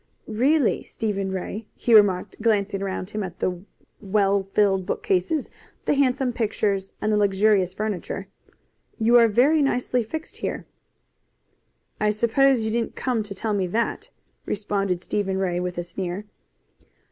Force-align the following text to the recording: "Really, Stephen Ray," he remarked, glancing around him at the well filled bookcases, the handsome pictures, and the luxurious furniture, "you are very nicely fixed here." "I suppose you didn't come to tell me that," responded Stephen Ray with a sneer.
"Really, 0.25 0.81
Stephen 0.81 1.31
Ray," 1.31 1.67
he 1.75 1.93
remarked, 1.93 2.41
glancing 2.41 2.81
around 2.81 3.11
him 3.11 3.21
at 3.21 3.37
the 3.37 3.61
well 4.01 4.41
filled 4.51 4.83
bookcases, 4.87 5.47
the 5.85 5.93
handsome 5.93 6.33
pictures, 6.33 6.91
and 6.99 7.11
the 7.11 7.17
luxurious 7.17 7.75
furniture, 7.75 8.27
"you 8.97 9.15
are 9.17 9.27
very 9.27 9.61
nicely 9.61 10.01
fixed 10.03 10.37
here." 10.37 10.65
"I 11.99 12.09
suppose 12.09 12.61
you 12.61 12.71
didn't 12.71 12.95
come 12.95 13.21
to 13.21 13.35
tell 13.35 13.53
me 13.53 13.67
that," 13.67 14.09
responded 14.47 15.01
Stephen 15.01 15.37
Ray 15.37 15.59
with 15.59 15.77
a 15.77 15.83
sneer. 15.83 16.25